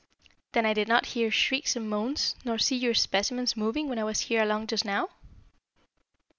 "Then 0.53 0.65
I 0.65 0.73
did 0.73 0.87
not 0.87 1.05
hear 1.13 1.29
shrieks 1.29 1.75
and 1.75 1.87
moans, 1.87 2.35
nor 2.43 2.57
see 2.57 2.75
your 2.75 2.95
specimens 2.95 3.55
moving 3.55 3.87
when 3.87 3.99
I 3.99 4.03
was 4.03 4.21
here 4.21 4.41
along 4.41 4.65
just 4.65 4.83
now?" 4.83 5.09